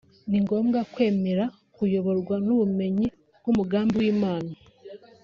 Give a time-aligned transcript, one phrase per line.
[0.29, 1.45] ni ngombwa kwemera
[1.75, 3.07] kuyoborwa n’ubumenyi
[3.39, 4.51] bw’umugambi w’Imana